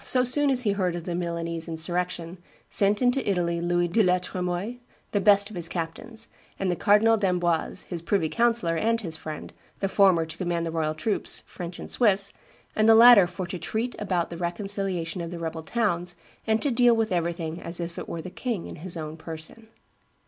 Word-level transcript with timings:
so 0.03 0.23
soon 0.23 0.49
as 0.49 0.63
he 0.63 0.71
heard 0.71 0.95
of 0.95 1.03
the 1.03 1.13
Milanese 1.13 1.67
insurrection, 1.67 2.39
sent 2.71 3.03
into 3.03 3.29
Italy 3.29 3.61
Louis 3.61 3.87
de 3.87 4.01
la 4.01 4.17
Tremoille, 4.17 4.77
the 5.11 5.21
best 5.21 5.51
of 5.51 5.55
his 5.55 5.69
captains, 5.69 6.27
and 6.57 6.71
the 6.71 6.75
Cardinal 6.75 7.17
d'Amboise, 7.17 7.83
his 7.83 8.01
privy 8.01 8.27
councillor 8.27 8.75
and 8.77 8.99
his 9.01 9.15
friend, 9.15 9.53
the 9.79 9.87
former 9.87 10.25
to 10.25 10.37
command 10.39 10.65
the 10.65 10.71
royal 10.71 10.95
troops, 10.95 11.41
French 11.45 11.77
and 11.77 11.91
Swiss, 11.91 12.33
and 12.75 12.89
the 12.89 12.95
latter 12.95 13.27
"for 13.27 13.45
to 13.45 13.59
treat 13.59 13.95
about 13.99 14.31
the 14.31 14.37
reconciliation 14.37 15.21
of 15.21 15.29
the 15.29 15.37
rebel 15.37 15.61
towns, 15.61 16.15
and 16.47 16.63
to 16.63 16.71
deal 16.71 16.95
with 16.95 17.11
everything 17.11 17.61
as 17.61 17.79
if 17.79 17.99
it 17.99 18.09
were 18.09 18.23
the 18.23 18.31
king 18.31 18.65
in 18.65 18.77
his 18.77 18.97
own 18.97 19.17
person." 19.17 19.67